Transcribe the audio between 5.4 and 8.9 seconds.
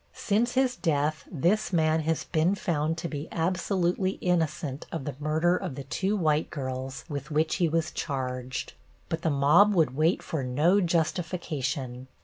of the two white girls with which he was charged.